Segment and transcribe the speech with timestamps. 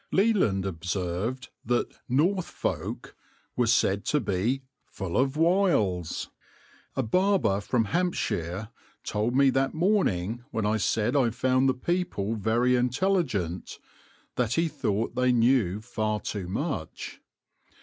[0.11, 3.13] Leland observed that "Northfolk"
[3.55, 6.31] were said to be "ful of wyles";
[6.95, 8.33] a barber, from Hants,
[9.03, 13.77] told me that morning, when I said I found the people very intelligent,
[14.37, 17.21] that he thought they knew far too much.